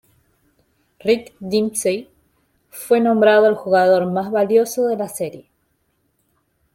[1.01, 2.09] Rick Dempsey
[2.71, 5.51] fue nombrado el jugador más valioso de la serie.